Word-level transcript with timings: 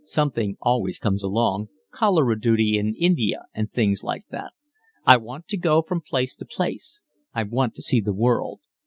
Something 0.03 0.57
always 0.61 0.97
comes 0.97 1.21
along, 1.21 1.67
cholera 1.91 2.41
duty 2.41 2.75
in 2.75 2.95
India 2.95 3.43
and 3.53 3.71
things 3.71 4.03
like 4.03 4.25
that. 4.31 4.51
I 5.05 5.17
want 5.17 5.47
to 5.49 5.57
go 5.57 5.83
from 5.83 6.01
place 6.01 6.35
to 6.37 6.45
place. 6.45 7.03
I 7.35 7.43
want 7.43 7.75
to 7.75 7.83
see 7.83 8.01
the 8.01 8.11
world. 8.15 8.61